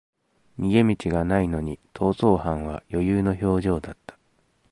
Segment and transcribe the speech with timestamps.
[0.57, 4.17] 逃げ道がないのに逃走犯は余裕の表情だった